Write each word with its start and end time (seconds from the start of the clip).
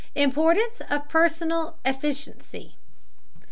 IMPORTANCE 0.15 0.81
OF 0.89 1.07
PERSONAL 1.09 1.77
EFFICIENCY. 1.85 2.73